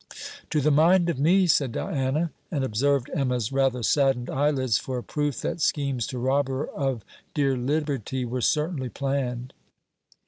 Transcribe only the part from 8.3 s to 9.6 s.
certainly planned.